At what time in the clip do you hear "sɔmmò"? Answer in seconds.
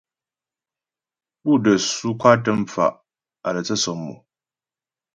3.83-4.13